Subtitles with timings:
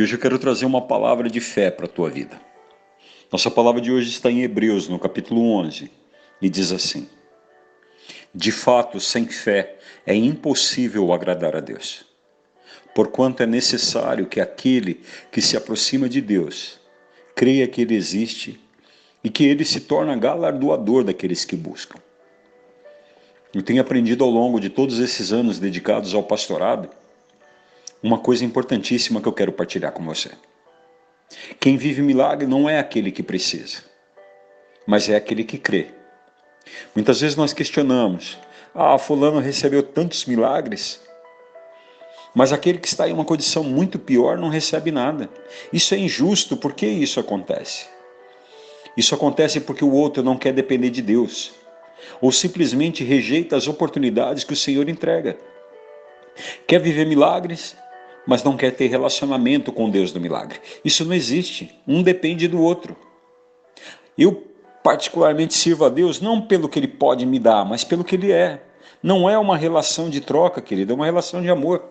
[0.00, 2.40] E hoje eu quero trazer uma palavra de fé para a tua vida.
[3.30, 5.90] Nossa palavra de hoje está em Hebreus, no capítulo 11,
[6.40, 7.06] e diz assim:
[8.34, 9.76] De fato, sem fé
[10.06, 12.06] é impossível agradar a Deus,
[12.94, 16.80] porquanto é necessário que aquele que se aproxima de Deus
[17.34, 18.58] creia que Ele existe
[19.22, 21.98] e que Ele se torna galardoador daqueles que buscam.
[23.52, 26.88] Eu tenho aprendido ao longo de todos esses anos dedicados ao pastorado
[28.02, 30.30] uma coisa importantíssima que eu quero partilhar com você.
[31.58, 33.82] Quem vive milagre não é aquele que precisa,
[34.86, 35.88] mas é aquele que crê.
[36.94, 38.38] Muitas vezes nós questionamos:
[38.74, 41.00] ah, Fulano recebeu tantos milagres,
[42.34, 45.28] mas aquele que está em uma condição muito pior não recebe nada.
[45.72, 47.86] Isso é injusto, por que isso acontece?
[48.96, 51.52] Isso acontece porque o outro não quer depender de Deus,
[52.20, 55.36] ou simplesmente rejeita as oportunidades que o Senhor entrega.
[56.66, 57.76] Quer viver milagres,
[58.26, 60.60] mas não quer ter relacionamento com Deus do milagre.
[60.84, 61.74] Isso não existe.
[61.86, 62.96] Um depende do outro.
[64.16, 64.46] Eu,
[64.82, 68.32] particularmente, sirvo a Deus não pelo que Ele pode me dar, mas pelo que Ele
[68.32, 68.62] é.
[69.02, 71.82] Não é uma relação de troca, querido, é uma relação de amor.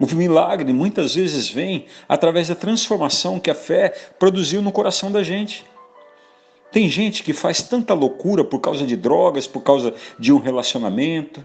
[0.00, 5.22] O milagre muitas vezes vem através da transformação que a fé produziu no coração da
[5.22, 5.64] gente.
[6.72, 11.44] Tem gente que faz tanta loucura por causa de drogas, por causa de um relacionamento.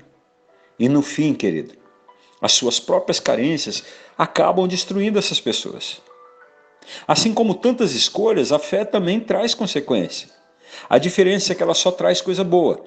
[0.79, 1.73] E no fim, querido,
[2.41, 3.83] as suas próprias carências
[4.17, 6.01] acabam destruindo essas pessoas.
[7.07, 10.29] Assim como tantas escolhas, a fé também traz consequência.
[10.89, 12.83] A diferença é que ela só traz coisa boa.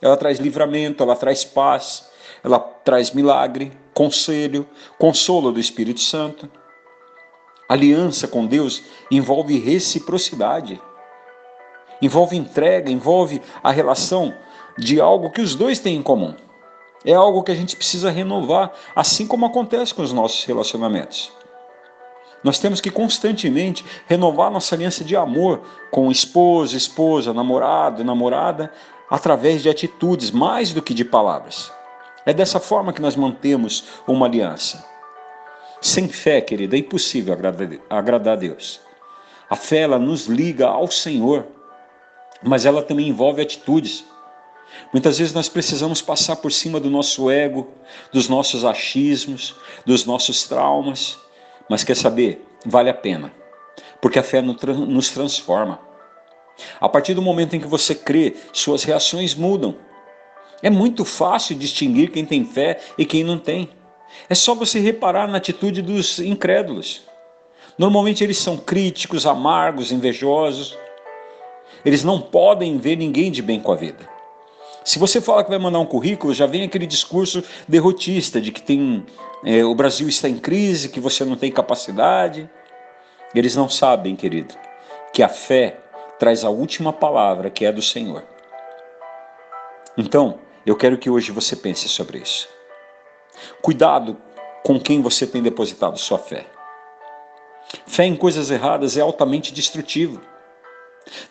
[0.00, 2.08] Ela traz livramento, ela traz paz,
[2.42, 6.50] ela traz milagre, conselho, consolo do Espírito Santo.
[7.68, 10.80] Aliança com Deus envolve reciprocidade,
[12.02, 14.34] envolve entrega, envolve a relação
[14.76, 16.34] de algo que os dois têm em comum.
[17.04, 21.30] É algo que a gente precisa renovar, assim como acontece com os nossos relacionamentos.
[22.42, 28.70] Nós temos que constantemente renovar nossa aliança de amor com esposo, esposa, namorado, namorada,
[29.10, 31.72] através de atitudes mais do que de palavras.
[32.26, 34.84] É dessa forma que nós mantemos uma aliança.
[35.80, 37.34] Sem fé, querida, é impossível
[37.90, 38.80] agradar a Deus.
[39.48, 41.46] A fé ela nos liga ao Senhor,
[42.42, 44.04] mas ela também envolve atitudes.
[44.92, 47.68] Muitas vezes nós precisamos passar por cima do nosso ego,
[48.12, 49.54] dos nossos achismos,
[49.84, 51.18] dos nossos traumas,
[51.68, 52.44] mas quer saber?
[52.64, 53.32] Vale a pena,
[54.00, 55.80] porque a fé nos transforma.
[56.80, 59.76] A partir do momento em que você crê, suas reações mudam.
[60.62, 63.68] É muito fácil distinguir quem tem fé e quem não tem.
[64.28, 67.02] É só você reparar na atitude dos incrédulos.
[67.76, 70.78] Normalmente eles são críticos, amargos, invejosos.
[71.84, 74.13] Eles não podem ver ninguém de bem com a vida.
[74.84, 78.60] Se você fala que vai mandar um currículo, já vem aquele discurso derrotista de que
[78.60, 79.06] tem,
[79.42, 82.48] é, o Brasil está em crise, que você não tem capacidade.
[83.34, 84.54] Eles não sabem, querido,
[85.12, 85.80] que a fé
[86.18, 88.22] traz a última palavra que é do Senhor.
[89.96, 92.46] Então, eu quero que hoje você pense sobre isso.
[93.62, 94.18] Cuidado
[94.62, 96.46] com quem você tem depositado sua fé.
[97.86, 100.20] Fé em coisas erradas é altamente destrutivo.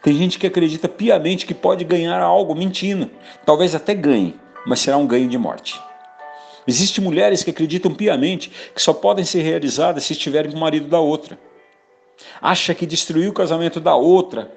[0.01, 3.09] Tem gente que acredita piamente que pode ganhar algo mentindo.
[3.45, 4.35] Talvez até ganhe,
[4.65, 5.79] mas será um ganho de morte.
[6.67, 10.87] Existem mulheres que acreditam piamente que só podem ser realizadas se estiverem com o marido
[10.87, 11.37] da outra.
[12.41, 14.51] Acha que destruir o casamento da outra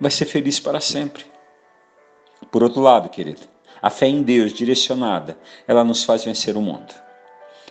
[0.00, 1.24] vai ser feliz para sempre.
[2.50, 3.42] Por outro lado, querido,
[3.80, 6.94] a fé em Deus direcionada, ela nos faz vencer o mundo.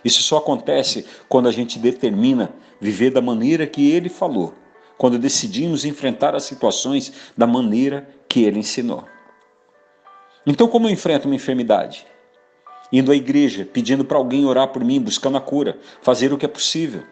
[0.04, 4.54] Isso só acontece quando a gente determina viver da maneira que ele falou
[4.96, 9.04] quando decidimos enfrentar as situações da maneira que ele ensinou.
[10.46, 12.06] Então, como eu enfrento uma enfermidade?
[12.92, 16.46] Indo à igreja, pedindo para alguém orar por mim, buscando a cura, fazer o que
[16.46, 17.02] é possível.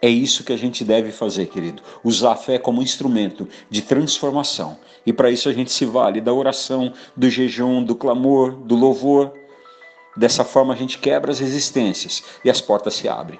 [0.00, 1.82] É isso que a gente deve fazer, querido.
[2.02, 4.78] Usar a fé como instrumento de transformação.
[5.06, 9.32] E para isso a gente se vale da oração, do jejum, do clamor, do louvor.
[10.16, 13.38] Dessa forma a gente quebra as resistências e as portas se abrem.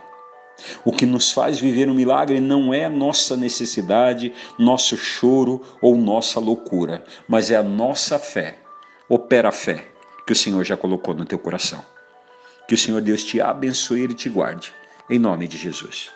[0.84, 6.40] O que nos faz viver um milagre não é nossa necessidade, nosso choro ou nossa
[6.40, 8.58] loucura, mas é a nossa fé.
[9.08, 9.88] Opera a fé
[10.26, 11.84] que o Senhor já colocou no teu coração.
[12.68, 14.72] Que o Senhor Deus te abençoe e te guarde.
[15.10, 16.10] Em nome de Jesus.